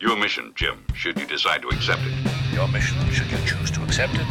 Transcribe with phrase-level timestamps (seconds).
[0.00, 2.52] Your mission, Jim, should you decide to accept it.
[2.52, 4.26] Your mission, should you choose to accept it.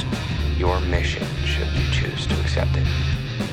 [0.58, 2.86] Your mission, should you choose to accept it.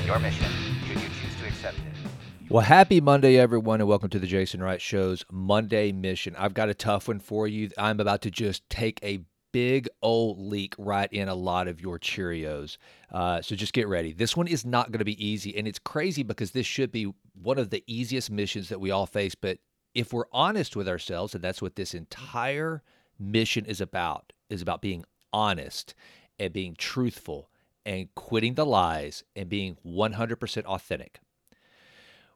[0.04, 0.50] Your mission,
[0.88, 2.50] should you choose to accept it.
[2.50, 6.34] Well, happy Monday, everyone, and welcome to the Jason Wright Show's Monday Mission.
[6.36, 7.70] I've got a tough one for you.
[7.79, 9.20] I'm about to just take a
[9.52, 12.77] big old leak right in a lot of your Cheerios.
[13.12, 14.12] Uh, so just get ready.
[14.12, 15.56] This one is not going to be easy.
[15.56, 19.06] And it's crazy because this should be one of the easiest missions that we all
[19.06, 19.36] face.
[19.36, 19.58] But
[19.95, 22.82] if we're honest with ourselves, and that's what this entire
[23.18, 25.94] mission is about, is about being honest
[26.39, 27.50] and being truthful
[27.85, 31.21] and quitting the lies and being 100% authentic.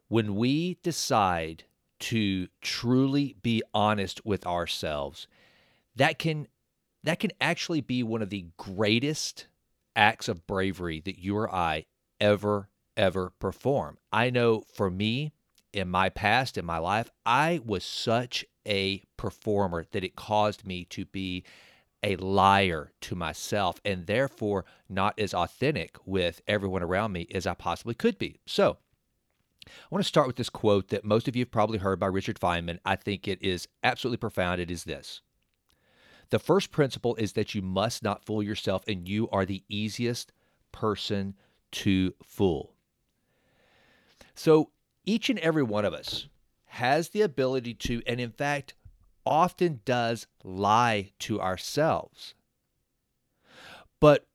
[0.08, 1.64] When we decide
[2.00, 5.26] to truly be honest with ourselves,
[5.96, 6.48] that can
[7.04, 9.46] that can actually be one of the greatest
[9.94, 11.84] acts of bravery that you or I
[12.20, 13.98] ever ever perform.
[14.12, 15.32] I know for me
[15.74, 20.84] in my past in my life, I was such a performer that it caused me
[20.86, 21.44] to be
[22.02, 27.54] a liar to myself and therefore not as authentic with everyone around me as I
[27.54, 28.40] possibly could be.
[28.46, 28.78] So,
[29.66, 32.06] I want to start with this quote that most of you have probably heard by
[32.06, 32.78] Richard Feynman.
[32.84, 34.60] I think it is absolutely profound.
[34.60, 35.22] It is this
[36.30, 40.32] The first principle is that you must not fool yourself, and you are the easiest
[40.72, 41.34] person
[41.72, 42.74] to fool.
[44.34, 44.70] So,
[45.06, 46.28] each and every one of us
[46.66, 48.74] has the ability to, and in fact,
[49.24, 52.34] often does lie to ourselves.
[54.00, 54.26] But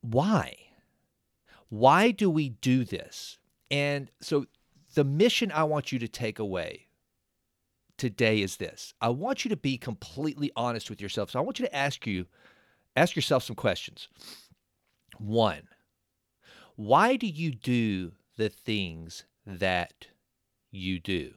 [0.00, 0.56] why?
[1.68, 3.38] Why do we do this?
[3.70, 4.46] And so
[4.94, 6.88] the mission I want you to take away
[7.96, 8.94] today is this.
[9.00, 11.30] I want you to be completely honest with yourself.
[11.30, 12.26] So I want you to ask you
[12.96, 14.08] ask yourself some questions.
[15.18, 15.62] One,
[16.76, 20.08] why do you do the things that
[20.70, 21.34] you do?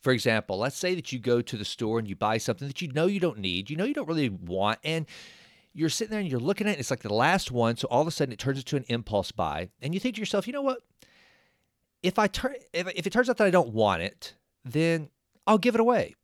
[0.00, 2.80] For example, let's say that you go to the store and you buy something that
[2.80, 5.06] you know you don't need, you know you don't really want, and
[5.72, 8.02] you're sitting there and you're looking at it, it's like the last one, so all
[8.02, 10.52] of a sudden it turns into an impulse buy, and you think to yourself, you
[10.52, 10.82] know what?
[12.02, 14.34] if I turn if, if it turns out that I don't want it,
[14.64, 15.08] then
[15.46, 16.14] I'll give it away.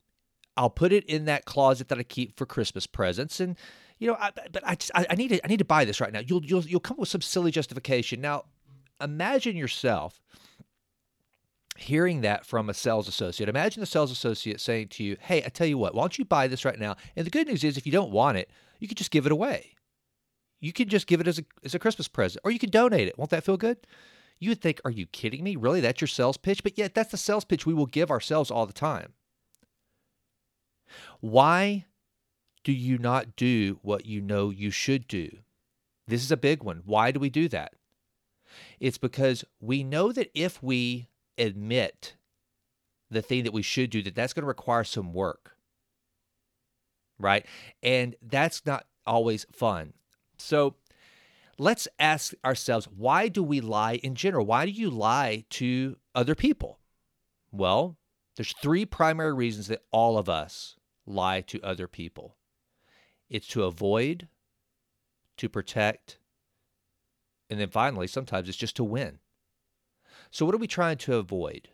[0.56, 3.56] I'll put it in that closet that I keep for Christmas presents, and
[3.98, 6.00] you know, I, but I just I, I need to I need to buy this
[6.00, 6.20] right now.
[6.20, 8.20] You'll you'll you'll come up with some silly justification.
[8.20, 8.44] Now,
[9.00, 10.20] imagine yourself
[11.78, 13.48] hearing that from a sales associate.
[13.48, 16.24] Imagine the sales associate saying to you, "Hey, I tell you what, why don't you
[16.24, 18.88] buy this right now?" And the good news is, if you don't want it, you
[18.88, 19.74] could just give it away.
[20.60, 23.08] You can just give it as a as a Christmas present, or you can donate
[23.08, 23.16] it.
[23.16, 23.78] Won't that feel good?
[24.40, 25.56] You would think, are you kidding me?
[25.56, 25.80] Really?
[25.80, 26.62] That's your sales pitch?
[26.62, 29.14] But yet, that's the sales pitch we will give ourselves all the time.
[31.20, 31.86] Why
[32.64, 35.38] do you not do what you know you should do?
[36.06, 36.82] This is a big one.
[36.84, 37.74] Why do we do that?
[38.80, 42.16] It's because we know that if we admit
[43.10, 45.56] the thing that we should do, that that's going to require some work.
[47.18, 47.46] Right?
[47.82, 49.94] And that's not always fun.
[50.36, 50.76] So
[51.58, 54.46] let's ask ourselves why do we lie in general?
[54.46, 56.78] Why do you lie to other people?
[57.50, 57.96] Well,
[58.36, 62.36] there's three primary reasons that all of us lie to other people
[63.30, 64.28] it's to avoid,
[65.36, 66.18] to protect,
[67.50, 69.18] and then finally, sometimes it's just to win.
[70.30, 71.68] So, what are we trying to avoid?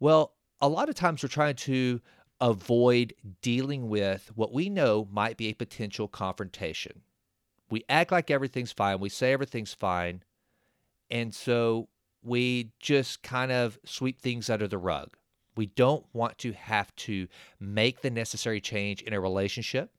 [0.00, 2.00] Well, a lot of times we're trying to
[2.40, 7.02] avoid dealing with what we know might be a potential confrontation.
[7.70, 9.00] We act like everything's fine.
[9.00, 10.22] We say everything's fine.
[11.10, 11.88] And so
[12.22, 15.16] we just kind of sweep things under the rug.
[15.56, 17.28] We don't want to have to
[17.60, 19.92] make the necessary change in a relationship,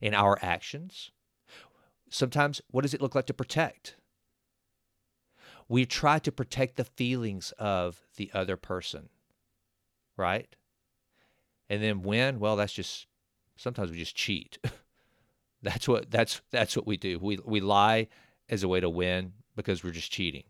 [0.00, 1.10] in our actions.
[2.10, 3.96] Sometimes, what does it look like to protect?
[5.74, 9.08] We try to protect the feelings of the other person,
[10.16, 10.46] right?
[11.68, 12.38] And then when?
[12.38, 13.08] Well, that's just
[13.56, 14.56] sometimes we just cheat.
[15.62, 17.18] That's what that's that's what we do.
[17.18, 18.06] We we lie
[18.48, 20.44] as a way to win because we're just cheating.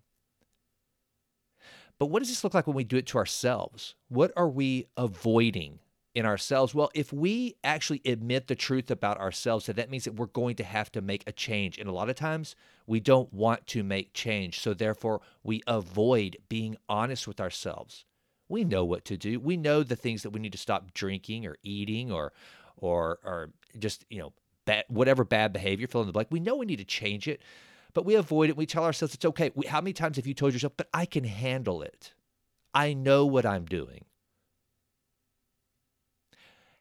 [1.99, 3.95] But what does this look like when we do it to ourselves?
[4.09, 5.79] What are we avoiding
[6.15, 6.75] in ourselves?
[6.75, 10.57] Well, if we actually admit the truth about ourselves, then that means that we're going
[10.57, 11.79] to have to make a change.
[11.79, 12.55] And a lot of times
[12.87, 14.61] we don't want to make change.
[14.61, 18.05] So therefore, we avoid being honest with ourselves.
[18.49, 19.41] We know what to do.
[19.41, 22.33] We know the things that we need to stop drinking or eating or
[22.77, 24.33] or or just, you know,
[24.67, 26.29] bad, whatever bad behavior, fill in the blank.
[26.31, 27.41] We know we need to change it,
[27.95, 28.57] but we avoid it.
[28.57, 29.51] We tell ourselves it's okay.
[29.69, 32.13] How many times have you told yourself, but I can handle it?
[32.75, 34.05] I know what I'm doing.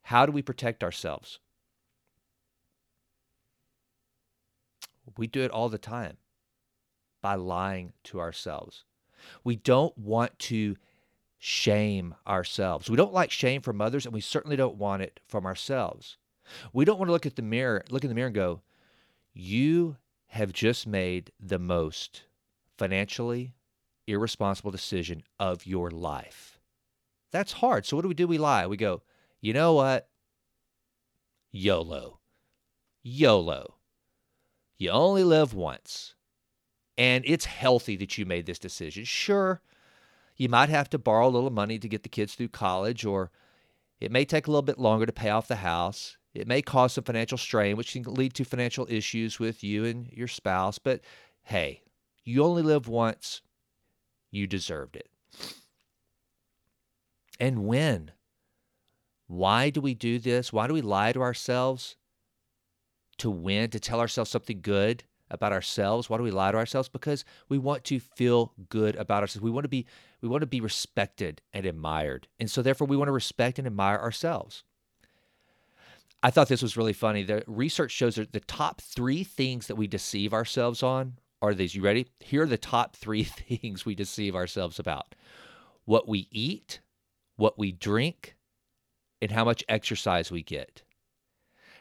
[0.03, 1.39] How do we protect ourselves?
[5.17, 6.17] We do it all the time
[7.21, 8.83] by lying to ourselves.
[9.44, 10.75] We don't want to
[11.38, 12.89] shame ourselves.
[12.89, 16.17] We don't like shame from others, and we certainly don't want it from ourselves.
[16.73, 18.61] We don't want to look at the mirror, look in the mirror and go,
[19.33, 19.97] You
[20.27, 22.23] have just made the most
[22.77, 23.53] financially
[24.07, 26.59] irresponsible decision of your life.
[27.31, 27.85] That's hard.
[27.85, 28.27] So what do we do?
[28.27, 28.67] We lie.
[28.67, 29.01] We go,
[29.44, 30.07] you know what?
[31.51, 32.22] YOLO.
[33.04, 33.75] YOLO.
[34.78, 36.16] You only live once.
[36.98, 39.04] And it's healthy that you made this decision.
[39.04, 39.62] Sure,
[40.38, 43.31] you might have to borrow a little money to get the kids through college, or
[44.00, 46.16] it may take a little bit longer to pay off the house.
[46.34, 50.10] It may cause some financial strain, which can lead to financial issues with you and
[50.13, 50.80] your spouse.
[50.80, 51.01] But
[51.42, 51.81] hey,
[52.24, 53.42] you only live once.
[54.31, 55.10] You deserved it.
[57.42, 58.13] And when?
[59.33, 60.53] Why do we do this?
[60.53, 61.95] Why do we lie to ourselves?
[63.18, 66.07] To win, to tell ourselves something good about ourselves.
[66.07, 66.88] Why do we lie to ourselves?
[66.88, 69.41] Because we want to feel good about ourselves.
[69.41, 69.88] We want to be
[70.21, 72.27] we want to be respected and admired.
[72.39, 74.65] And so therefore we want to respect and admire ourselves.
[76.21, 77.24] I thought this was really funny.
[77.24, 81.74] The research shows that the top 3 things that we deceive ourselves on are these.
[81.74, 82.06] You ready?
[82.19, 85.15] Here are the top 3 things we deceive ourselves about.
[85.85, 86.81] What we eat,
[87.35, 88.35] what we drink,
[89.23, 90.83] and how much exercise we get.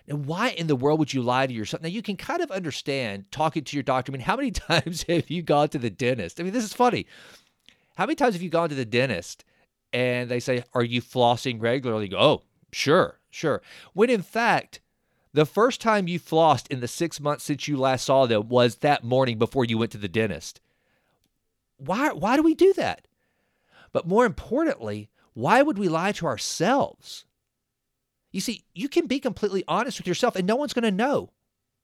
[0.08, 1.82] And why in the world would you lie to yourself?
[1.82, 4.10] Now, you can kind of understand talking to your doctor.
[4.10, 6.40] I mean, how many times have you gone to the dentist?
[6.40, 7.06] I mean, this is funny.
[7.96, 9.44] How many times have you gone to the dentist
[9.92, 12.06] and they say, Are you flossing regularly?
[12.06, 12.42] You go, Oh,
[12.72, 13.62] sure, sure.
[13.92, 14.80] When in fact,
[15.32, 18.76] the first time you flossed in the six months since you last saw them was
[18.76, 20.60] that morning before you went to the dentist.
[21.76, 23.06] Why, why do we do that?
[23.92, 27.24] But more importantly, why would we lie to ourselves?
[28.32, 31.31] You see, you can be completely honest with yourself and no one's going to know.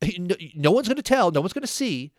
[0.55, 2.13] No, one's going to tell, no one's going to see.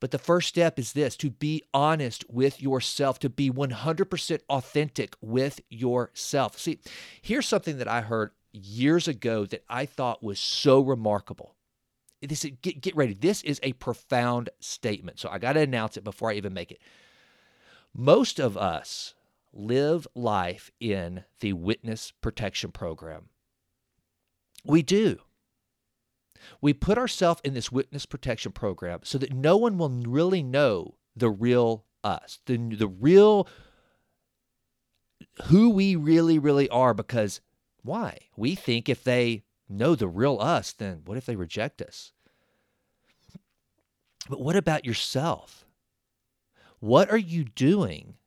[0.00, 5.16] But the first step is this to be honest with yourself, to be 100% authentic
[5.20, 6.58] with yourself.
[6.58, 6.78] See,
[7.22, 11.54] here's something that I heard years ago that I thought was so remarkable.
[12.20, 13.14] This get, get ready.
[13.14, 15.20] This is a profound statement.
[15.20, 16.80] So I got to announce it before I even make it.
[17.94, 19.14] Most of us
[19.52, 23.28] live life in the witness protection program.
[24.68, 25.18] We do.
[26.60, 30.96] We put ourselves in this witness protection program so that no one will really know
[31.16, 33.48] the real us, the, the real
[35.46, 36.94] who we really, really are.
[36.94, 37.40] Because
[37.82, 38.18] why?
[38.36, 42.12] We think if they know the real us, then what if they reject us?
[44.28, 45.64] But what about yourself?
[46.80, 48.17] What are you doing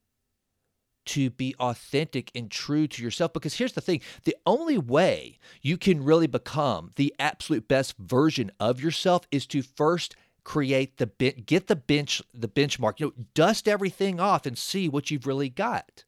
[1.05, 3.33] to be authentic and true to yourself.
[3.33, 8.51] Because here's the thing the only way you can really become the absolute best version
[8.59, 11.05] of yourself is to first create the
[11.45, 15.49] get the bench the benchmark you know dust everything off and see what you've really
[15.49, 16.03] got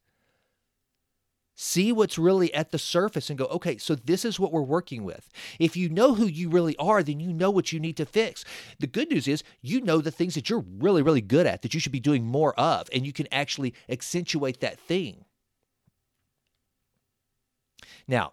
[1.56, 5.04] See what's really at the surface and go, okay, so this is what we're working
[5.04, 5.28] with.
[5.60, 8.44] If you know who you really are, then you know what you need to fix.
[8.80, 11.72] The good news is you know the things that you're really, really good at that
[11.72, 15.26] you should be doing more of, and you can actually accentuate that thing.
[18.08, 18.32] Now,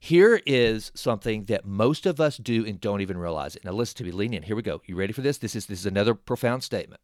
[0.00, 3.64] here is something that most of us do and don't even realize it.
[3.64, 4.42] Now, listen to me, lean in.
[4.42, 4.82] Here we go.
[4.86, 5.38] You ready for this?
[5.38, 7.00] This is this is another profound statement.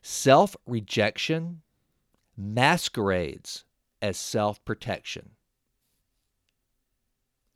[0.00, 1.62] Self rejection
[2.38, 3.64] masquerades
[4.00, 5.30] as self protection.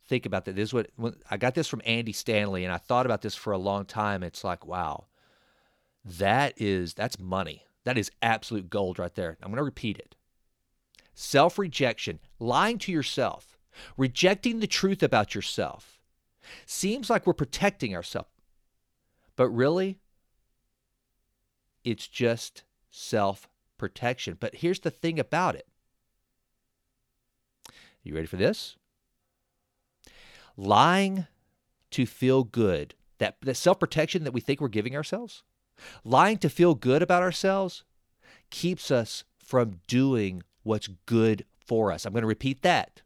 [0.05, 0.55] Think about that.
[0.55, 3.35] This is what when, I got this from Andy Stanley, and I thought about this
[3.35, 4.21] for a long time.
[4.21, 5.05] It's like, wow,
[6.03, 7.63] that is that's money.
[7.85, 9.37] That is absolute gold right there.
[9.41, 10.15] I'm going to repeat it.
[11.13, 13.57] Self rejection, lying to yourself,
[13.97, 15.99] rejecting the truth about yourself,
[16.65, 18.29] seems like we're protecting ourselves,
[19.35, 19.99] but really,
[21.83, 23.47] it's just self
[23.83, 24.37] protection.
[24.39, 25.67] But here's the thing about it.
[28.01, 28.77] You ready for this?
[30.55, 31.27] Lying
[31.91, 35.43] to feel good, that, that self protection that we think we're giving ourselves,
[36.05, 37.83] lying to feel good about ourselves
[38.49, 42.05] keeps us from doing what's good for us.
[42.05, 43.01] I'm going to repeat that.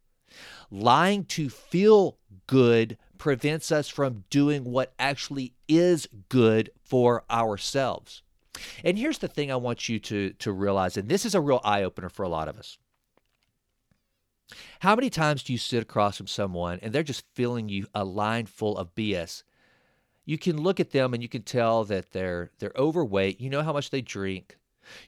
[0.70, 8.22] Lying to feel good prevents us from doing what actually is good for ourselves.
[8.84, 11.62] And here's the thing I want you to, to realize, and this is a real
[11.64, 12.78] eye opener for a lot of us.
[14.80, 18.04] How many times do you sit across from someone and they're just filling you a
[18.04, 19.44] line full of BS?
[20.26, 23.42] You can look at them and you can tell that they're they're overweight.
[23.42, 24.58] You know how much they drink.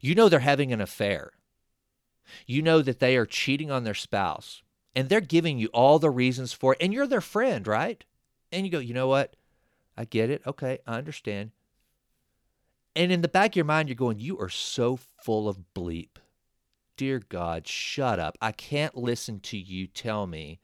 [0.02, 1.32] You know they're having an affair.
[2.46, 4.62] You know that they are cheating on their spouse.
[4.96, 6.80] And they're giving you all the reasons for it.
[6.82, 8.04] And you're their friend, right?
[8.52, 9.36] And you go, you know what?
[9.96, 10.42] I get it.
[10.48, 11.52] Okay, I understand
[12.96, 16.18] And in the back of your mind, you're going, You are so full of bleep.
[16.98, 18.38] Dear God, shut up.
[18.42, 20.60] I can't listen to you tell me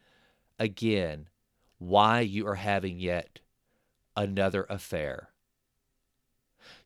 [0.59, 1.29] again
[1.77, 3.39] why you are having yet
[4.15, 5.29] another affair.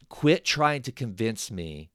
[0.08, 1.90] Quit trying to convince me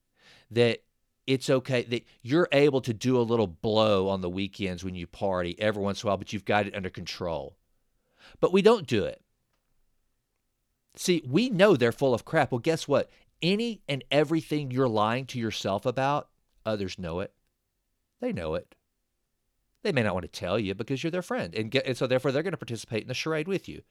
[0.51, 0.83] that
[1.27, 5.07] it's okay that you're able to do a little blow on the weekends when you
[5.07, 7.55] party every once in a while, but you've got it under control.
[8.39, 9.21] But we don't do it.
[10.95, 12.51] See, we know they're full of crap.
[12.51, 13.09] Well, guess what?
[13.45, 16.29] Any and everything you're lying to yourself about,
[16.65, 17.31] others know it.
[18.19, 18.73] They know it.
[19.83, 22.07] They may not want to tell you because you're their friend, and, get, and so
[22.07, 23.83] therefore they're going to participate in the charade with you.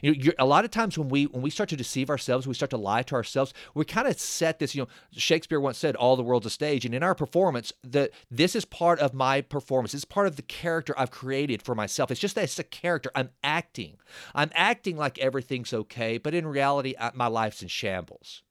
[0.00, 2.54] You know, a lot of times when we when we start to deceive ourselves, we
[2.54, 3.52] start to lie to ourselves.
[3.74, 4.74] We kind of set this.
[4.74, 8.12] You know, Shakespeare once said, "All the world's a stage," and in our performance, that
[8.30, 9.92] this is part of my performance.
[9.92, 12.10] It's part of the character I've created for myself.
[12.10, 13.10] It's just that it's a character.
[13.14, 13.96] I'm acting.
[14.34, 18.42] I'm acting like everything's okay, but in reality, I, my life's in shambles.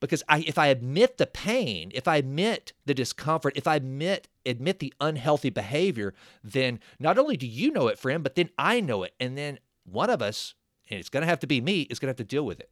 [0.00, 4.28] Because I, if I admit the pain, if I admit the discomfort, if I admit
[4.46, 8.80] admit the unhealthy behavior, then not only do you know it, friend, but then I
[8.80, 10.54] know it, and then one of us,
[10.88, 12.60] and it's going to have to be me, is going to have to deal with
[12.60, 12.70] it.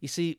[0.00, 0.38] You see,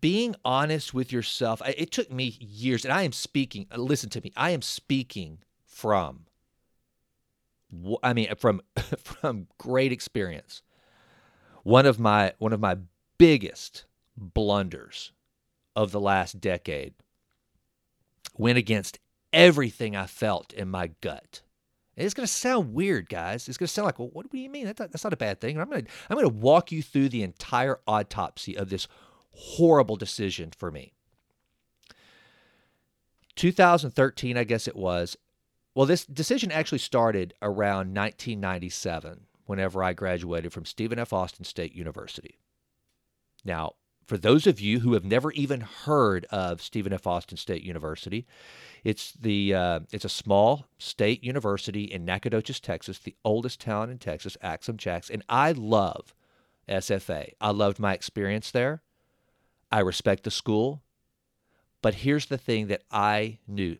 [0.00, 4.32] being honest with yourself, it took me years, and I am speaking, listen to me,
[4.36, 6.26] I am speaking from,
[8.02, 8.62] I mean, from,
[8.98, 10.62] from great experience.
[11.66, 12.76] One of my, one of my
[13.18, 15.10] biggest blunders
[15.74, 16.94] of the last decade
[18.38, 19.00] went against
[19.32, 21.42] everything I felt in my gut.
[21.96, 23.48] It's going to sound weird, guys.
[23.48, 24.66] It's going to sound like, well, what do you mean?
[24.66, 25.58] That's not, that's not a bad thing.
[25.58, 28.86] I'm going to I'm going to walk you through the entire autopsy of this
[29.32, 30.92] horrible decision for me.
[33.34, 35.16] 2013, I guess it was.
[35.74, 41.12] Well, this decision actually started around 1997, whenever I graduated from Stephen F.
[41.12, 42.38] Austin State University.
[43.44, 43.74] Now,
[44.06, 47.06] for those of you who have never even heard of Stephen F.
[47.06, 48.26] Austin State University,
[48.84, 53.98] it's the uh, it's a small state university in Nacogdoches, Texas, the oldest town in
[53.98, 56.14] Texas, Axe 'em Jacks, and I love
[56.68, 57.32] SFA.
[57.40, 58.82] I loved my experience there.
[59.72, 60.82] I respect the school,
[61.82, 63.78] but here's the thing that I knew.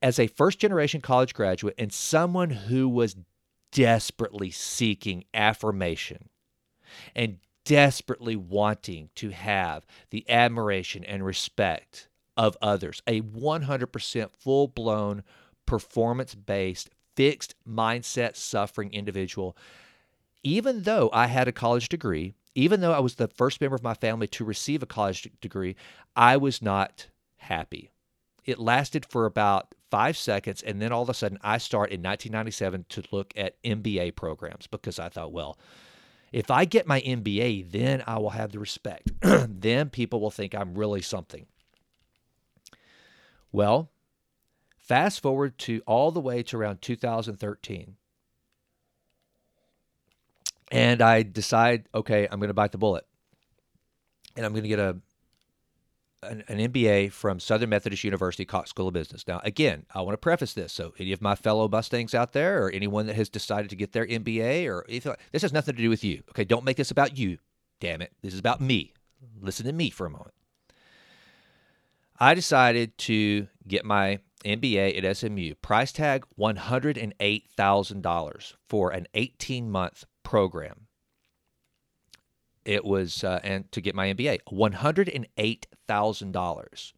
[0.00, 3.16] As a first generation college graduate and someone who was
[3.72, 6.28] desperately seeking affirmation
[7.14, 15.22] and desperately wanting to have the admiration and respect of others, a 100% full blown,
[15.66, 19.56] performance based, fixed mindset suffering individual.
[20.42, 23.82] Even though I had a college degree, even though I was the first member of
[23.82, 25.76] my family to receive a college degree,
[26.16, 27.90] I was not happy.
[28.44, 32.02] It lasted for about five seconds, and then all of a sudden, I start in
[32.02, 35.58] 1997 to look at MBA programs because I thought, well,
[36.32, 39.10] if I get my MBA, then I will have the respect.
[39.20, 41.46] then people will think I'm really something.
[43.52, 43.90] Well,
[44.78, 47.96] fast forward to all the way to around 2013.
[50.72, 53.04] And I decide, okay, I'm going to bite the bullet.
[54.36, 54.98] And I'm going to get a
[56.22, 59.26] an, an, MBA from Southern Methodist University Cox School of Business.
[59.26, 60.72] Now, again, I want to preface this.
[60.72, 63.92] So, any of my fellow Mustangs out there, or anyone that has decided to get
[63.92, 64.84] their MBA, or
[65.32, 66.22] this has nothing to do with you.
[66.30, 67.38] Okay, don't make this about you.
[67.80, 68.92] Damn it, this is about me.
[69.40, 70.34] Listen to me for a moment.
[72.18, 75.54] I decided to get my MBA at SMU.
[75.62, 80.88] Price tag $108,000 for an 18 month program.
[82.64, 86.92] It was, uh, and to get my MBA, $108,000.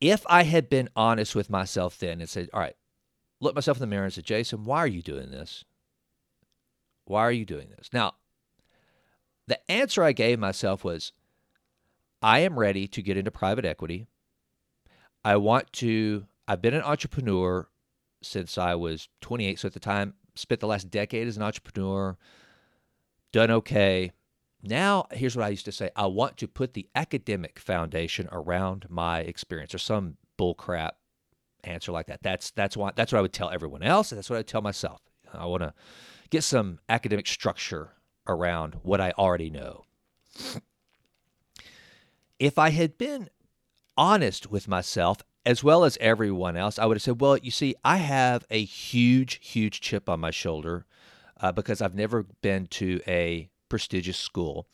[0.00, 2.76] If I had been honest with myself then and said, all right,
[3.40, 5.64] look myself in the mirror and said, Jason, why are you doing this?
[7.06, 7.88] Why are you doing this?
[7.92, 8.14] Now,
[9.46, 11.12] the answer I gave myself was,
[12.20, 14.06] I am ready to get into private equity.
[15.24, 17.68] I want to, I've been an entrepreneur
[18.22, 19.60] since I was 28.
[19.60, 22.16] So at the time, spent the last decade as an entrepreneur,
[23.36, 24.12] done okay.
[24.62, 28.86] Now, here's what I used to say I want to put the academic foundation around
[28.88, 30.92] my experience or some bullcrap
[31.64, 32.22] answer like that.
[32.22, 34.62] That's that's why that's what I would tell everyone else, and that's what I tell
[34.62, 35.00] myself.
[35.32, 35.74] I want to
[36.30, 37.90] get some academic structure
[38.26, 39.84] around what I already know
[42.38, 43.30] if I had been
[43.96, 47.74] honest with myself as well as everyone else, I would have said, well, you see,
[47.84, 50.86] I have a huge, huge chip on my shoulder
[51.40, 54.66] uh, because I've never been to a prestigious school.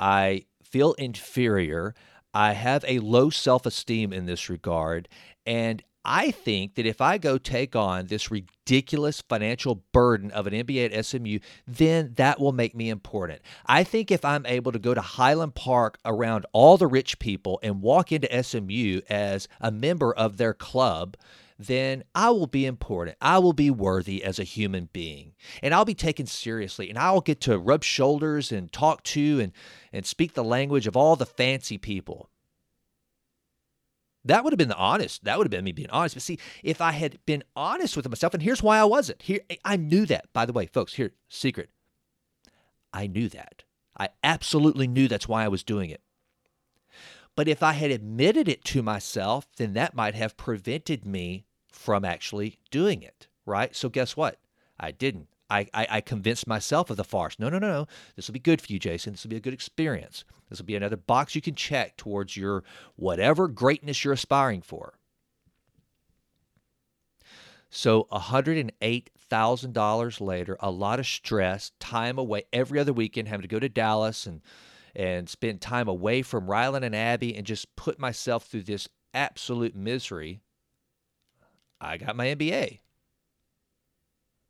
[0.00, 1.94] I feel inferior.
[2.34, 5.08] I have a low self esteem in this regard.
[5.46, 10.54] And I think that if I go take on this ridiculous financial burden of an
[10.54, 13.42] MBA at SMU, then that will make me important.
[13.66, 17.60] I think if I'm able to go to Highland Park around all the rich people
[17.62, 21.16] and walk into SMU as a member of their club,
[21.58, 23.16] then I will be important.
[23.20, 25.32] I will be worthy as a human being.
[25.62, 26.88] And I'll be taken seriously.
[26.88, 29.52] And I'll get to rub shoulders and talk to and,
[29.92, 32.30] and speak the language of all the fancy people.
[34.24, 35.24] That would have been the honest.
[35.24, 36.14] That would have been me being honest.
[36.14, 39.22] But see, if I had been honest with myself, and here's why I wasn't.
[39.22, 40.32] Here, I knew that.
[40.32, 41.70] By the way, folks, here, secret.
[42.92, 43.64] I knew that.
[43.98, 46.02] I absolutely knew that's why I was doing it.
[47.34, 51.46] But if I had admitted it to myself, then that might have prevented me
[51.78, 53.74] from actually doing it, right?
[53.74, 54.38] So guess what?
[54.80, 55.28] I didn't.
[55.48, 57.38] I, I, I, convinced myself of the farce.
[57.38, 57.86] No, no, no, no.
[58.16, 59.14] This will be good for you, Jason.
[59.14, 60.24] This will be a good experience.
[60.50, 62.64] This will be another box you can check towards your
[62.96, 64.98] whatever greatness you're aspiring for.
[67.70, 73.60] So $108,000 later, a lot of stress, time away every other weekend, having to go
[73.60, 74.42] to Dallas and
[74.96, 79.76] and spend time away from Rylan and Abby and just put myself through this absolute
[79.76, 80.40] misery.
[81.80, 82.80] I got my MBA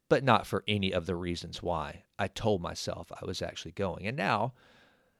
[0.08, 4.06] but not for any of the reasons why I told myself I was actually going.
[4.06, 4.54] And now,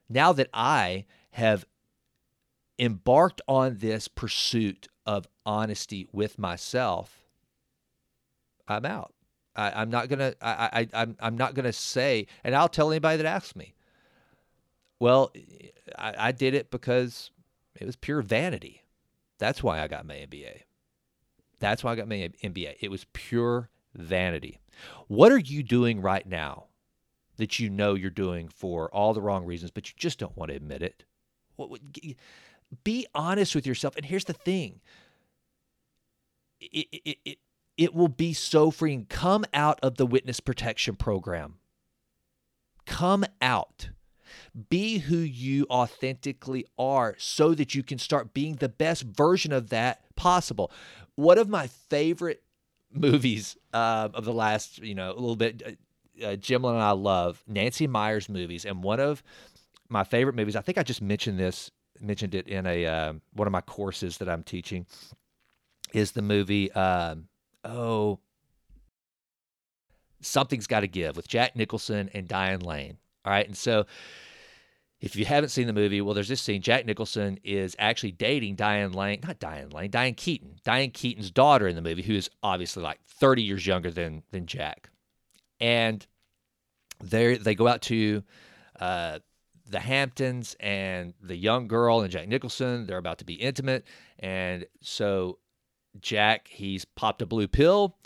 [0.08, 1.64] now that I have
[2.78, 7.24] embarked on this pursuit of honesty with myself,
[8.66, 9.12] I'm out.
[9.54, 10.34] I, am not gonna.
[10.40, 13.74] I, I, I'm, I'm not gonna say, and I'll tell anybody that asks me.
[15.00, 15.32] Well,
[15.96, 17.30] I, I did it because
[17.74, 18.82] it was pure vanity.
[19.38, 20.62] That's why I got my MBA.
[21.58, 22.76] That's why I got my MBA.
[22.80, 24.60] It was pure vanity.
[25.08, 26.66] What are you doing right now
[27.36, 30.50] that you know you're doing for all the wrong reasons, but you just don't want
[30.50, 31.04] to admit it?
[32.84, 33.96] Be honest with yourself.
[33.96, 34.80] And here's the thing
[36.60, 37.38] it, it, it,
[37.76, 39.06] it will be so freeing.
[39.06, 41.58] Come out of the witness protection program.
[42.86, 43.90] Come out.
[44.68, 49.70] Be who you authentically are so that you can start being the best version of
[49.70, 50.70] that possible.
[51.14, 52.42] One of my favorite
[52.92, 55.62] movies uh, of the last, you know, a little bit.
[55.64, 55.70] Uh,
[56.24, 59.22] uh, Jimlin and I love Nancy Meyers movies, and one of
[59.88, 60.57] my favorite movies.
[60.57, 64.18] I think I just mentioned this, mentioned it in a uh, one of my courses
[64.18, 64.87] that I'm teaching.
[65.92, 66.72] Is the movie?
[66.72, 67.28] Um,
[67.64, 68.18] oh,
[70.20, 72.98] something's got to give with Jack Nicholson and Diane Lane.
[73.24, 73.87] All right, and so
[75.00, 76.61] if you haven't seen the movie, well, there's this scene.
[76.61, 81.68] Jack Nicholson is actually dating Diane Lane, not Diane Lane, Diane Keaton, Diane Keaton's daughter
[81.68, 84.90] in the movie, who is obviously like 30 years younger than than Jack.
[85.61, 86.04] And
[87.02, 88.24] they they go out to
[88.80, 89.20] uh,
[89.68, 93.87] the Hamptons, and the young girl and Jack Nicholson, they're about to be intimate,
[94.18, 95.38] and so
[96.00, 97.96] Jack he's popped a blue pill.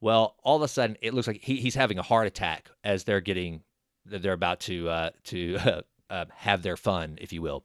[0.00, 3.02] Well, all of a sudden, it looks like he, he's having a heart attack as
[3.02, 3.62] they're getting
[4.06, 7.64] they're about to uh, to uh, uh, have their fun, if you will.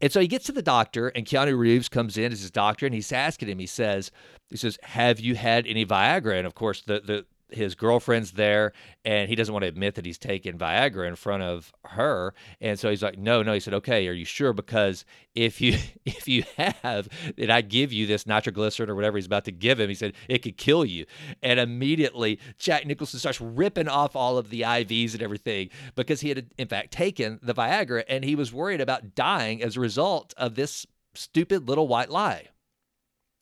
[0.00, 2.86] And so he gets to the doctor, and Keanu Reeves comes in as his doctor,
[2.86, 3.60] and he's asking him.
[3.60, 4.10] He says,
[4.50, 8.72] "He says, have you had any Viagra?" And of course, the the his girlfriend's there
[9.04, 12.34] and he doesn't want to admit that he's taken Viagra in front of her.
[12.60, 13.52] And so he's like, no, no.
[13.52, 14.52] He said, okay, are you sure?
[14.52, 19.26] Because if you if you have, then I give you this nitroglycerin or whatever he's
[19.26, 19.88] about to give him.
[19.88, 21.06] He said it could kill you.
[21.42, 26.28] And immediately Jack Nicholson starts ripping off all of the IVs and everything because he
[26.28, 30.34] had in fact taken the Viagra and he was worried about dying as a result
[30.36, 32.48] of this stupid little white lie.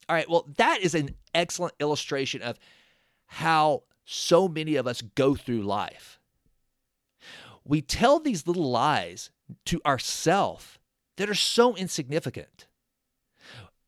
[0.09, 2.59] All right, well, that is an excellent illustration of
[3.27, 6.19] how so many of us go through life.
[7.65, 9.31] We tell these little lies
[9.67, 10.79] to ourselves
[11.17, 12.67] that are so insignificant.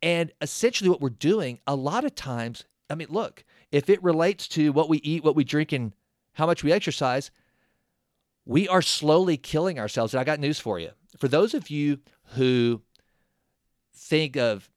[0.01, 4.47] And essentially, what we're doing a lot of times, I mean, look, if it relates
[4.49, 5.93] to what we eat, what we drink, and
[6.35, 7.33] how much we exercise,
[8.45, 10.15] we are slowly killing ourselves.
[10.15, 10.91] And I got news for you.
[11.19, 11.99] For those of you
[12.35, 12.83] who
[13.93, 14.71] think of,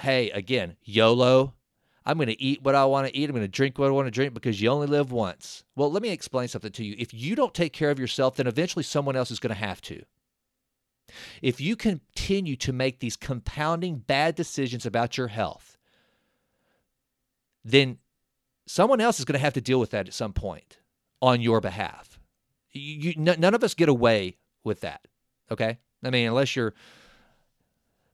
[0.00, 1.54] hey, again, YOLO,
[2.08, 3.28] I'm going to eat what I want to eat.
[3.28, 5.62] I'm going to drink what I want to drink because you only live once.
[5.76, 6.96] Well, let me explain something to you.
[6.98, 9.82] If you don't take care of yourself, then eventually someone else is going to have
[9.82, 10.02] to.
[11.42, 15.76] If you continue to make these compounding bad decisions about your health,
[17.62, 17.98] then
[18.66, 20.78] someone else is going to have to deal with that at some point
[21.20, 22.18] on your behalf.
[22.72, 25.06] You, you, none of us get away with that.
[25.50, 25.78] Okay?
[26.02, 26.72] I mean, unless you're.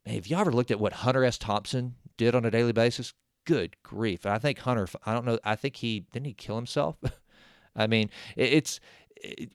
[0.05, 1.39] Man, have you ever looked at what Hunter S.
[1.39, 3.15] Thompson did on a daily basis?
[3.45, 4.25] Good grief.
[4.25, 6.97] And I think Hunter, I don't know, I think he, didn't he kill himself?
[7.77, 8.81] I mean, it's,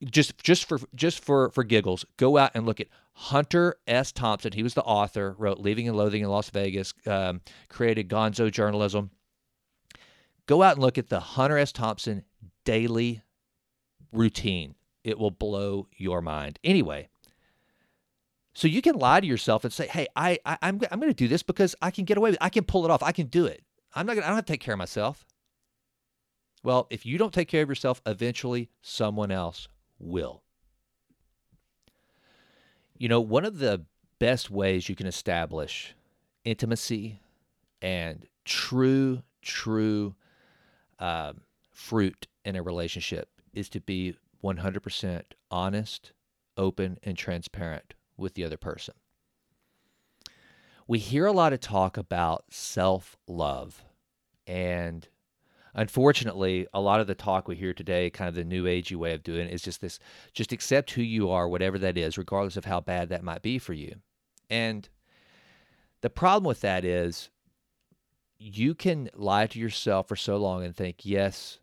[0.04, 4.12] just just for just for for giggles, go out and look at Hunter S.
[4.12, 4.54] Thompson.
[4.54, 9.12] He was the author, wrote "Leaving and Loathing in Las Vegas, um, created Gonzo Journalism.
[10.46, 11.72] Go out and look at the Hunter S.
[11.72, 12.24] Thompson
[12.66, 13.22] daily
[14.12, 14.76] routine.
[15.04, 16.60] It will blow your mind.
[16.64, 17.10] Anyway,
[18.54, 21.12] so you can lie to yourself and say, "Hey, I, I am I'm, I'm going
[21.12, 22.36] to do this because I can get away with.
[22.36, 22.44] it.
[22.44, 23.04] I can pull it off.
[23.04, 23.64] I can do it.
[24.00, 24.16] I'm not.
[24.16, 25.26] Gonna, I don't have to take care of myself."
[26.64, 30.44] Well, if you don't take care of yourself, eventually someone else will.
[32.98, 33.86] You know, one of the
[34.20, 35.96] best ways you can establish
[36.44, 37.22] intimacy
[37.82, 40.16] and true, true
[41.00, 46.12] um, fruit in a relationship is to be 100% honest,
[46.58, 48.96] open, and transparent with the other person.
[50.88, 53.84] We hear a lot of talk about self love.
[54.50, 55.08] And
[55.76, 59.14] unfortunately, a lot of the talk we hear today, kind of the new agey way
[59.14, 60.00] of doing it, is just this
[60.34, 63.60] just accept who you are, whatever that is, regardless of how bad that might be
[63.60, 63.98] for you.
[64.50, 64.90] And
[66.02, 67.30] the problem with that is
[68.40, 71.60] you can lie to yourself for so long and think, yes,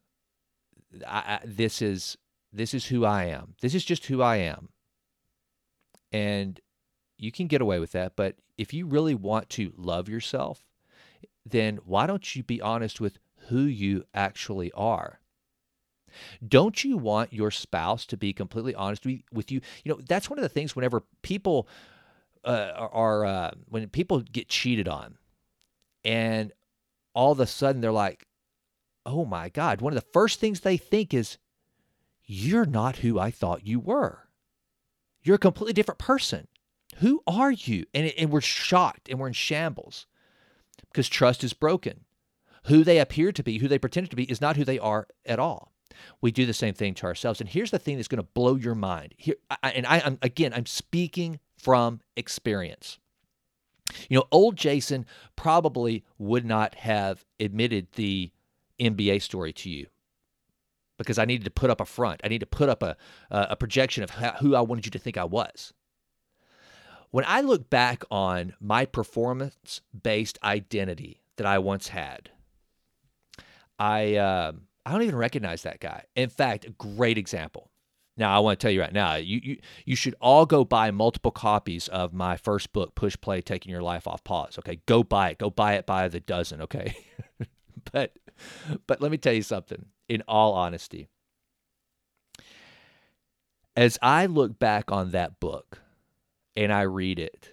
[1.06, 2.16] I, I, this is
[2.52, 3.54] this is who I am.
[3.60, 4.68] This is just who I am.
[6.12, 6.60] And
[7.18, 10.65] you can get away with that, but if you really want to love yourself,
[11.48, 15.20] then why don't you be honest with who you actually are?
[16.46, 19.60] Don't you want your spouse to be completely honest with you?
[19.84, 21.68] You know, that's one of the things whenever people
[22.44, 25.18] uh, are, uh, when people get cheated on
[26.04, 26.52] and
[27.14, 28.26] all of a sudden they're like,
[29.04, 31.38] oh my God, one of the first things they think is,
[32.24, 34.28] you're not who I thought you were.
[35.22, 36.48] You're a completely different person.
[36.96, 37.84] Who are you?
[37.94, 40.06] And, and we're shocked and we're in shambles
[40.90, 42.04] because trust is broken.
[42.64, 45.06] Who they appear to be, who they pretend to be, is not who they are
[45.24, 45.72] at all.
[46.20, 47.40] We do the same thing to ourselves.
[47.40, 49.14] And here's the thing that's going to blow your mind.
[49.16, 52.98] Here, I, and I, I'm, again, I'm speaking from experience.
[54.08, 58.32] You know, old Jason probably would not have admitted the
[58.80, 59.86] MBA story to you
[60.98, 62.20] because I needed to put up a front.
[62.24, 62.96] I need to put up a,
[63.30, 65.72] a projection of how, who I wanted you to think I was.
[67.16, 72.28] When I look back on my performance based identity that I once had,
[73.78, 74.52] I, uh,
[74.84, 76.04] I don't even recognize that guy.
[76.14, 77.70] In fact, a great example.
[78.18, 80.90] Now, I want to tell you right now, you, you, you should all go buy
[80.90, 84.58] multiple copies of my first book, Push Play Taking Your Life Off Pause.
[84.58, 84.80] Okay.
[84.84, 85.38] Go buy it.
[85.38, 86.60] Go buy it by the dozen.
[86.60, 86.98] Okay.
[87.92, 88.12] but,
[88.86, 91.08] but let me tell you something in all honesty.
[93.74, 95.80] As I look back on that book
[96.56, 97.52] and I read it,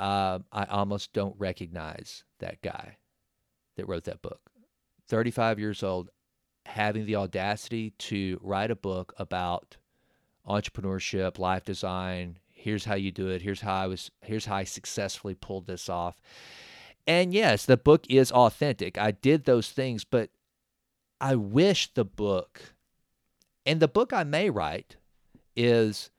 [0.00, 2.96] uh, I almost don't recognize that guy
[3.76, 4.40] that wrote that book.
[5.08, 6.10] 35 years old,
[6.66, 9.76] having the audacity to write a book about
[10.48, 12.38] entrepreneurship, life design.
[12.50, 13.42] Here's how you do it.
[13.42, 14.10] Here's how I was.
[14.22, 16.20] Here's how I successfully pulled this off.
[17.06, 18.96] And yes, the book is authentic.
[18.96, 20.30] I did those things, but
[21.20, 22.74] I wish the book,
[23.66, 24.96] and the book I may write,
[25.56, 26.10] is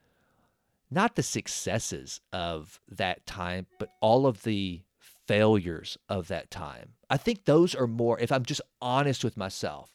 [0.93, 4.82] not the successes of that time, but all of the
[5.27, 6.93] failures of that time.
[7.10, 9.91] I think those are more, if I'm just honest with myself,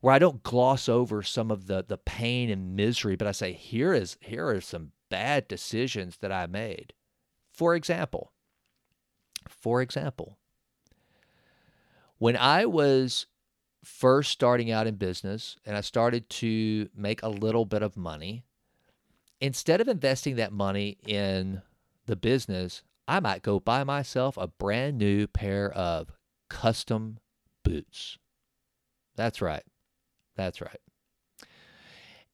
[0.00, 3.52] where I don't gloss over some of the the pain and misery, but I say
[3.52, 6.92] here is here are some bad decisions that I made.
[7.50, 8.32] For example,
[9.48, 10.38] for example,
[12.18, 13.26] when I was
[13.84, 18.44] first starting out in business and I started to make a little bit of money,
[19.40, 21.62] instead of investing that money in
[22.06, 26.12] the business, I might go buy myself a brand new pair of
[26.48, 27.18] custom
[27.64, 28.18] boots.
[29.16, 29.62] That's right.
[30.36, 30.80] That's right.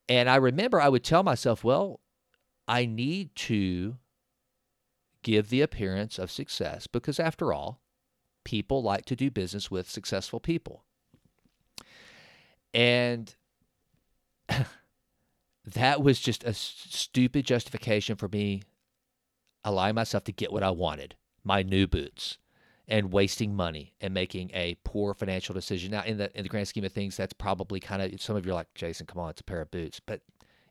[0.09, 2.01] And I remember I would tell myself, well,
[2.67, 3.97] I need to
[5.23, 7.81] give the appearance of success because, after all,
[8.45, 10.85] people like to do business with successful people.
[12.75, 13.35] And
[15.65, 18.63] that was just a stupid justification for me
[19.65, 22.39] allowing myself to get what I wanted my new boots
[22.89, 25.93] and wasting money and making a poor financial decision.
[25.93, 28.45] Now, in the in the grand scheme of things, that's probably kind of some of
[28.45, 30.21] you are like, Jason, come on, it's a pair of boots, but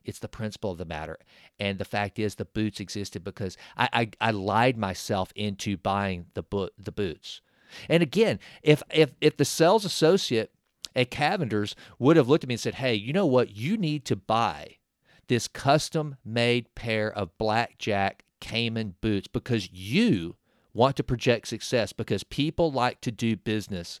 [0.04, 1.18] it's the principle of the matter.
[1.58, 3.88] And the fact is, the boots existed because I
[4.20, 7.40] I, I lied myself into buying the boot the boots.
[7.88, 10.52] And again, if if if the sales associate
[10.94, 13.56] at Cavender's would have looked at me and said, "Hey, you know what?
[13.56, 14.76] You need to buy
[15.28, 20.36] this custom made pair of blackjack caiman boots because you
[20.74, 24.00] want to project success because people like to do business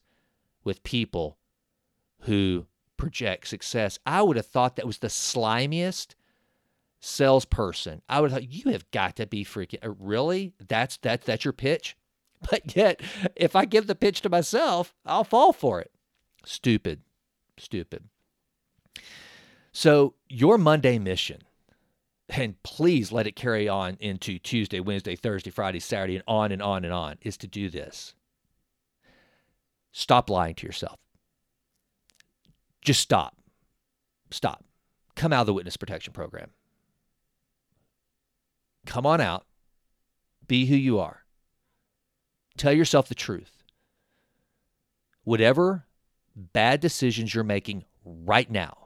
[0.64, 1.38] with people
[2.20, 6.14] who project success, I would have thought that was the slimiest
[7.00, 8.00] salesperson.
[8.08, 10.52] I would have thought you have got to be freaking uh, really.
[10.68, 11.96] That's that's that's your pitch.
[12.50, 13.00] But yet,
[13.36, 15.92] if I give the pitch to myself, I'll fall for it.
[16.44, 17.02] Stupid,
[17.56, 18.08] stupid.
[19.72, 21.42] So your Monday mission,
[22.28, 26.62] and please let it carry on into Tuesday, Wednesday, Thursday, Friday, Saturday, and on and
[26.62, 28.14] on and on, is to do this.
[29.92, 30.98] Stop lying to yourself.
[32.82, 33.36] Just stop.
[34.30, 34.64] Stop.
[35.14, 36.50] Come out of the witness protection program.
[38.86, 39.46] Come on out.
[40.46, 41.24] Be who you are.
[42.56, 43.62] Tell yourself the truth.
[45.24, 45.86] Whatever
[46.34, 48.81] bad decisions you're making right now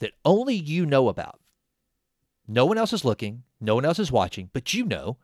[0.00, 1.40] that only you know about,
[2.46, 5.16] no one else is looking, no one else is watching, but you know.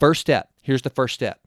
[0.00, 1.40] First step here's the first step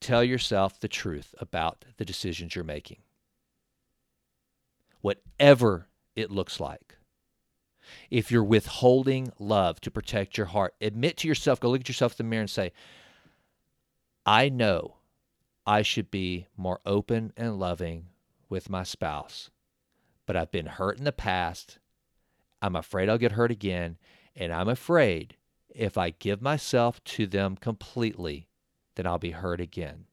[0.00, 2.98] tell yourself the truth about the decisions you're making.
[5.00, 6.96] Whatever it looks like.
[8.10, 12.12] If you're withholding love to protect your heart, admit to yourself, go look at yourself
[12.12, 12.72] in the mirror and say,
[14.26, 14.96] I know
[15.66, 18.06] I should be more open and loving
[18.48, 19.50] with my spouse,
[20.26, 21.78] but I've been hurt in the past.
[22.60, 23.96] I'm afraid I'll get hurt again.
[24.34, 25.36] And I'm afraid
[25.74, 28.48] if I give myself to them completely,
[28.94, 30.04] then I'll be hurt again.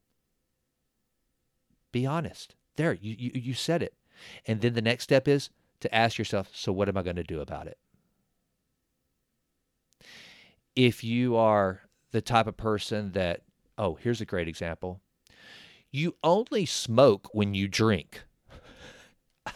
[1.92, 2.56] Be honest.
[2.76, 3.94] There, you, you, you said it.
[4.46, 5.50] And then the next step is
[5.82, 7.78] to ask yourself so, what am I going to do about it?
[10.76, 13.42] If you are the type of person that,
[13.78, 15.02] oh, here's a great example
[15.96, 18.24] you only smoke when you drink.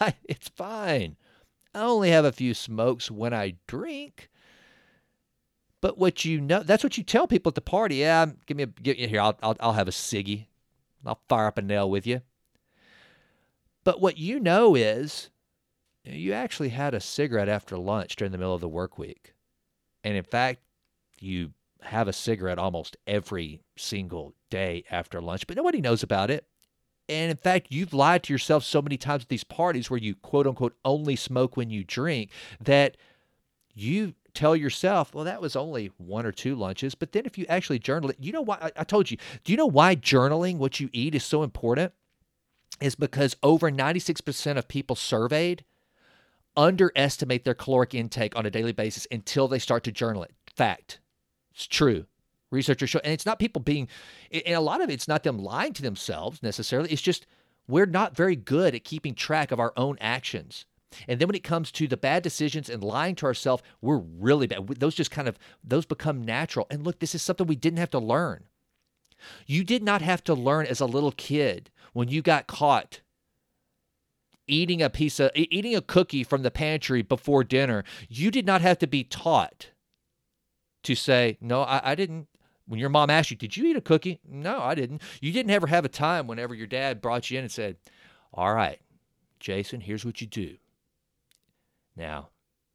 [0.24, 1.16] it's fine.
[1.74, 4.28] I only have a few smokes when I drink.
[5.80, 7.96] But what you know, that's what you tell people at the party.
[7.96, 10.46] Yeah, give me a, give, here, I'll, I'll, I'll have a ciggy.
[11.06, 12.22] I'll fire up a nail with you.
[13.84, 15.30] But what you know is
[16.04, 19.34] you actually had a cigarette after lunch during the middle of the work week.
[20.04, 20.60] And in fact,
[21.18, 26.46] you have a cigarette almost every single day after lunch, but nobody knows about it.
[27.08, 30.14] And in fact, you've lied to yourself so many times at these parties where you
[30.14, 32.96] quote unquote only smoke when you drink that
[33.74, 36.94] you tell yourself, well, that was only one or two lunches.
[36.94, 38.58] But then if you actually journal it, you know why?
[38.60, 41.92] I, I told you, do you know why journaling what you eat is so important?
[42.80, 45.64] Is because over 96% of people surveyed
[46.56, 50.32] underestimate their caloric intake on a daily basis until they start to journal it.
[50.54, 51.00] Fact.
[51.60, 52.06] It's true.
[52.50, 53.86] Researchers show, and it's not people being,
[54.32, 56.90] and a lot of it's not them lying to themselves necessarily.
[56.90, 57.26] It's just
[57.68, 60.64] we're not very good at keeping track of our own actions.
[61.06, 64.46] And then when it comes to the bad decisions and lying to ourselves, we're really
[64.46, 64.66] bad.
[64.68, 66.66] Those just kind of those become natural.
[66.70, 68.44] And look, this is something we didn't have to learn.
[69.46, 73.02] You did not have to learn as a little kid when you got caught
[74.46, 78.62] eating a piece of eating a cookie from the pantry before dinner, you did not
[78.62, 79.68] have to be taught
[80.84, 82.28] to say, "No, I, I didn't."
[82.66, 85.02] When your mom asked you, "Did you eat a cookie?" No, I didn't.
[85.20, 87.76] You didn't ever have a time whenever your dad brought you in and said,
[88.32, 88.80] "All right,
[89.38, 90.56] Jason, here's what you do.
[91.96, 92.28] Now,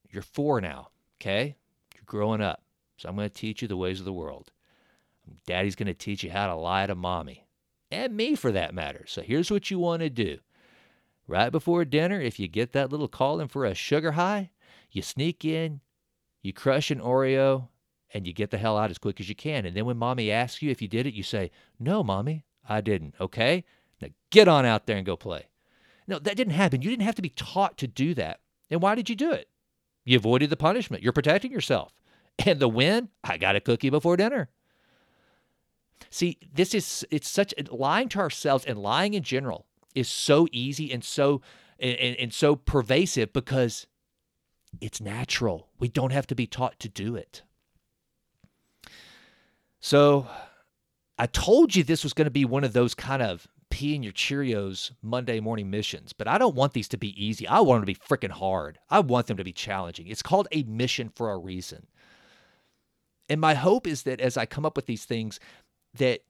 [0.10, 0.90] you're four now,
[1.20, 1.56] okay?
[1.94, 2.64] You're growing up,
[2.98, 4.52] so I'm going to teach you the ways of the world.
[5.46, 7.48] Daddy's going to teach you how to lie to mommy,
[7.90, 9.06] and me for that matter.
[9.08, 10.40] So here's what you want to do."
[11.28, 14.52] Right before dinner, if you get that little calling for a sugar high,
[14.92, 15.82] you sneak in,
[16.44, 17.70] you crush an Oreo,
[18.16, 19.66] and you get the hell out as quick as you can.
[19.66, 22.80] And then when mommy asks you if you did it, you say, No, mommy, I
[22.80, 23.14] didn't.
[23.20, 23.66] Okay?
[24.02, 25.48] Now get on out there and go play.
[26.08, 26.82] No, that didn't happen.
[26.82, 28.40] You didn't have to be taught to do that.
[28.72, 29.50] And why did you do it?
[30.06, 31.04] You avoided the punishment.
[31.04, 31.92] You're protecting yourself.
[32.46, 34.50] And the win, I got a cookie before dinner.
[36.10, 40.92] See, this is it's such lying to ourselves and lying in general is so easy
[40.92, 41.42] and so
[41.80, 43.88] and, and so pervasive because
[44.82, 45.70] it's natural.
[45.80, 47.44] We don't have to be taught to do it.
[49.86, 50.26] So
[51.20, 54.02] I told you this was going to be one of those kind of pee in
[54.02, 57.48] your Cheerios Monday morning missions, but I don't want these to be easy.
[57.48, 58.80] I want them to be freaking hard.
[58.90, 60.08] I want them to be challenging.
[60.08, 61.86] It's called a mission for a reason.
[63.30, 65.40] And my hope is that as I come up with these things,
[65.94, 66.22] that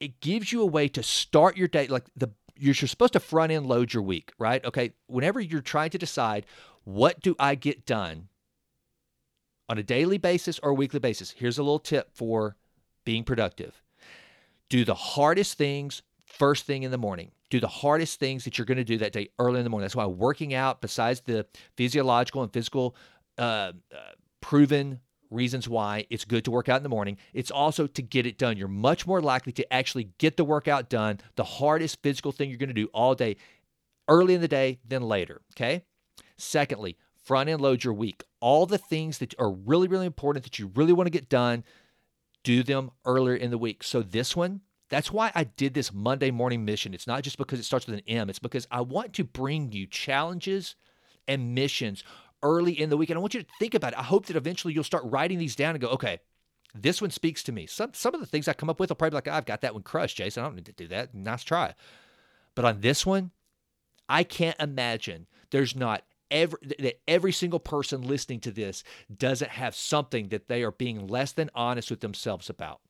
[0.00, 1.86] it gives you a way to start your day.
[1.86, 4.64] Like the you're supposed to front end load your week, right?
[4.64, 6.44] Okay, whenever you're trying to decide
[6.82, 8.30] what do I get done
[9.68, 12.56] on a daily basis or a weekly basis, here's a little tip for
[13.04, 13.82] being productive.
[14.68, 17.32] Do the hardest things first thing in the morning.
[17.50, 19.84] Do the hardest things that you're going to do that day early in the morning.
[19.84, 22.94] That's why working out, besides the physiological and physical
[23.38, 23.72] uh, uh,
[24.40, 27.16] proven reasons why it's good to work out in the morning.
[27.32, 28.56] It's also to get it done.
[28.56, 32.58] You're much more likely to actually get the workout done, the hardest physical thing you're
[32.58, 33.36] going to do all day,
[34.08, 35.40] early in the day than later.
[35.54, 35.84] Okay.
[36.36, 38.24] Secondly, front end load your week.
[38.40, 41.64] All the things that are really, really important that you really want to get done,
[42.42, 43.82] do them earlier in the week.
[43.82, 46.94] So this one, that's why I did this Monday morning mission.
[46.94, 49.72] It's not just because it starts with an M, it's because I want to bring
[49.72, 50.74] you challenges
[51.28, 52.02] and missions
[52.42, 53.10] early in the week.
[53.10, 53.98] And I want you to think about it.
[53.98, 56.18] I hope that eventually you'll start writing these down and go, okay,
[56.74, 57.66] this one speaks to me.
[57.66, 59.46] Some some of the things I come up with, I'll probably be like, oh, I've
[59.46, 60.42] got that one crushed, Jason.
[60.42, 61.14] I don't need to do that.
[61.14, 61.74] Nice try.
[62.54, 63.30] But on this one,
[64.08, 69.74] I can't imagine there's not every that every single person listening to this doesn't have
[69.74, 72.80] something that they are being less than honest with themselves about.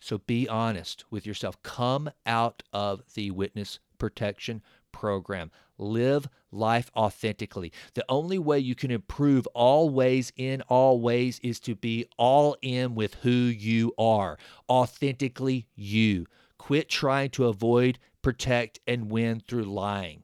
[0.00, 1.62] So be honest with yourself.
[1.62, 4.60] Come out of the witness protection
[4.92, 5.50] program.
[5.78, 7.72] Live life authentically.
[7.94, 12.94] The only way you can improve always in all ways is to be all in
[12.94, 16.26] with who you are, authentically you.
[16.58, 20.22] Quit trying to avoid, protect, and win through lying.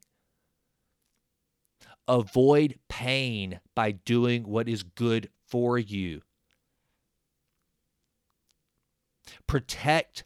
[2.11, 6.23] Avoid pain by doing what is good for you.
[9.47, 10.25] Protect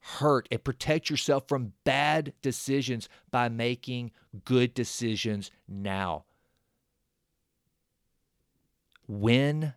[0.00, 4.10] hurt and protect yourself from bad decisions by making
[4.44, 6.24] good decisions now.
[9.08, 9.72] Win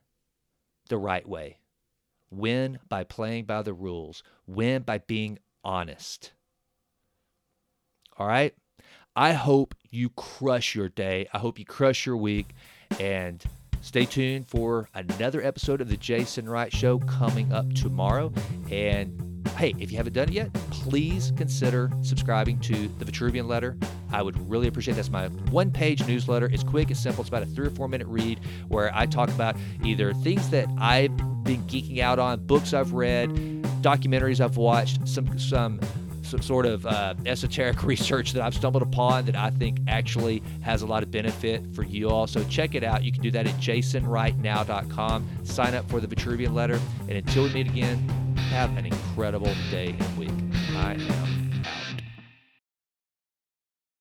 [0.90, 1.60] the right way.
[2.32, 4.24] Win by playing by the rules.
[4.46, 6.34] Win by being honest.
[8.18, 8.54] All right?
[9.18, 11.28] I hope you crush your day.
[11.32, 12.50] I hope you crush your week.
[13.00, 13.42] And
[13.80, 18.34] stay tuned for another episode of The Jason Wright Show coming up tomorrow.
[18.70, 23.78] And hey, if you haven't done it yet, please consider subscribing to the Vitruvian Letter.
[24.12, 24.98] I would really appreciate it.
[24.98, 26.48] That's my one page newsletter.
[26.52, 27.22] It's quick, it's simple.
[27.22, 30.68] It's about a three or four minute read where I talk about either things that
[30.78, 33.30] I've been geeking out on, books I've read,
[33.82, 35.80] documentaries I've watched, some, some,
[36.26, 40.82] some sort of uh, esoteric research that I've stumbled upon that I think actually has
[40.82, 42.28] a lot of benefit for you all.
[42.28, 43.04] So check it out.
[43.04, 45.28] You can do that at jasonwrightnow.com.
[45.44, 46.80] Sign up for the Vitruvian Letter.
[47.08, 47.98] And until we meet again,
[48.50, 50.32] have an incredible day and week.
[50.76, 51.45] I am